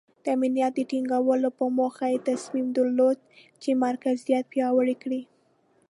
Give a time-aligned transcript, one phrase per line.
[0.23, 3.17] د امنیت د ټینګولو په موخه یې تصمیم درلود
[3.61, 5.21] چې مرکزیت پیاوړی کړي.